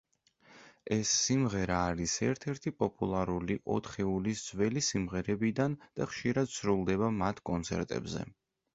ეს 0.95 1.11
სიმღერა 1.25 1.77
არის 1.89 2.15
ერთ-ერთი 2.29 2.73
პოპულარული 2.79 3.59
ოთხეულის 3.77 4.43
ძველი 4.49 4.85
სიმღერებიდან 4.91 5.79
და 5.87 6.11
ხშირად 6.15 6.55
სრულდება 6.59 7.15
მათ 7.23 7.49
კონცერტებზე. 7.53 8.31